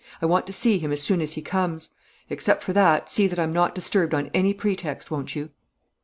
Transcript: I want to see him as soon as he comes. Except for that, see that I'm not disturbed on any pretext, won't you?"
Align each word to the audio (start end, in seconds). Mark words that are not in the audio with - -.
I 0.19 0.25
want 0.25 0.47
to 0.47 0.51
see 0.51 0.79
him 0.79 0.91
as 0.91 0.99
soon 0.99 1.21
as 1.21 1.33
he 1.33 1.43
comes. 1.43 1.91
Except 2.27 2.63
for 2.63 2.73
that, 2.73 3.11
see 3.11 3.27
that 3.27 3.37
I'm 3.37 3.53
not 3.53 3.75
disturbed 3.75 4.15
on 4.15 4.31
any 4.33 4.51
pretext, 4.51 5.11
won't 5.11 5.35
you?" 5.35 5.51